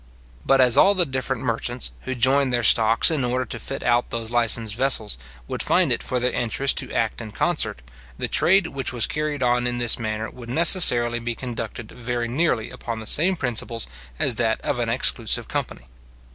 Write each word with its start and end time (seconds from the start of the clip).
But 0.43 0.59
as 0.59 0.77
all 0.77 0.95
the 0.95 1.05
different 1.05 1.43
merchants, 1.43 1.91
who 2.05 2.15
joined 2.15 2.51
their 2.51 2.63
stocks 2.63 3.11
in 3.11 3.23
order 3.23 3.45
to 3.45 3.59
fit 3.59 3.83
out 3.83 4.09
those 4.09 4.31
licensed 4.31 4.73
vessels, 4.73 5.15
would 5.47 5.61
find 5.61 5.93
it 5.93 6.01
for 6.01 6.19
their 6.19 6.31
interest 6.31 6.77
to 6.79 6.91
act 6.91 7.21
in 7.21 7.31
concert, 7.33 7.83
the 8.17 8.27
trade 8.27 8.65
which 8.65 8.91
was 8.91 9.05
carried 9.05 9.43
on 9.43 9.67
in 9.67 9.77
this 9.77 9.99
manner 9.99 10.31
would 10.31 10.49
necessarily 10.49 11.19
be 11.19 11.35
conducted 11.35 11.91
very 11.91 12.27
nearly 12.27 12.71
upon 12.71 12.99
the 12.99 13.05
same 13.05 13.35
principles 13.35 13.85
as 14.17 14.37
that 14.37 14.59
of 14.61 14.79
an 14.79 14.89
exclusive 14.89 15.47
company. 15.47 15.85